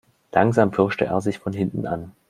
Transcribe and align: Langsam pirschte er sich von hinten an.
Langsam 0.31 0.71
pirschte 0.71 1.05
er 1.05 1.21
sich 1.21 1.37
von 1.37 1.53
hinten 1.53 1.85
an. 1.85 2.11